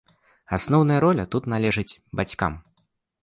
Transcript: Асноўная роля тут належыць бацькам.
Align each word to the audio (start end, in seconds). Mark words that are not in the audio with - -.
Асноўная 0.57 0.97
роля 1.05 1.25
тут 1.35 1.43
належыць 1.53 1.99
бацькам. 2.21 2.53